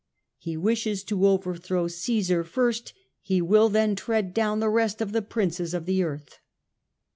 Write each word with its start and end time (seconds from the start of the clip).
He 0.39 0.57
wishes 0.57 1.03
to 1.03 1.27
overthrow 1.27 1.87
Caesar 1.87 2.43
first; 2.43 2.91
he 3.21 3.39
will 3.39 3.69
then 3.69 3.95
tread 3.95 4.33
down 4.33 4.59
the 4.59 4.67
rest 4.67 4.99
of 4.99 5.11
the 5.11 5.21
Princes 5.21 5.75
of 5.75 5.85
the 5.85 6.01
earth." 6.01 6.39